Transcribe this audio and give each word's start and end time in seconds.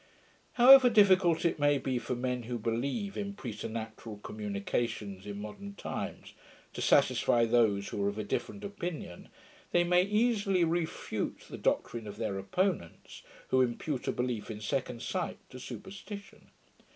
However 0.53 0.89
difficult 0.89 1.45
it 1.45 1.59
may 1.59 1.77
be 1.77 1.99
for 1.99 2.15
men 2.15 2.41
who 2.49 2.57
believe 2.57 3.15
in 3.15 3.35
preternatural 3.35 4.17
communications, 4.23 5.27
in 5.27 5.39
modern 5.39 5.75
times, 5.75 6.33
to 6.73 6.81
falsify 6.81 7.45
those 7.45 7.89
who 7.89 8.03
are 8.03 8.09
of 8.09 8.17
a 8.17 8.23
different 8.23 8.63
opinion, 8.63 9.29
they 9.71 9.83
may 9.83 10.01
easily 10.01 10.63
refute 10.63 11.41
the 11.51 11.55
doctrine 11.59 12.07
of 12.07 12.17
their 12.17 12.39
opponents, 12.39 13.21
who 13.49 13.61
impute 13.61 14.07
a 14.07 14.11
belief 14.11 14.49
in 14.49 14.59
second 14.59 15.03
sight 15.03 15.37
to 15.51 15.59
superstition. 15.59 16.49